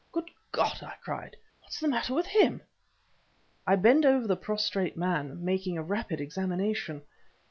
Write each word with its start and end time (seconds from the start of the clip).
"Good 0.11 0.31
God!" 0.51 0.81
I 0.81 0.95
cried 1.03 1.37
"What's 1.59 1.79
the 1.79 1.87
matter 1.87 2.15
with 2.15 2.25
him?" 2.25 2.63
I 3.67 3.75
bent 3.75 4.03
over 4.03 4.25
the 4.25 4.35
prostrate 4.35 4.97
man, 4.97 5.45
making 5.45 5.77
a 5.77 5.83
rapid 5.83 6.19
examination. 6.19 7.03